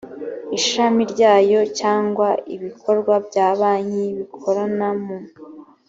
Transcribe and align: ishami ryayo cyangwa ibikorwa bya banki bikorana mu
ishami 0.57 1.01
ryayo 1.11 1.61
cyangwa 1.79 2.27
ibikorwa 2.55 3.13
bya 3.27 3.47
banki 3.59 4.03
bikorana 4.17 4.89
mu 5.03 5.17